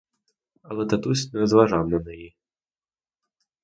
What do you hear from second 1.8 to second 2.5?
на неї.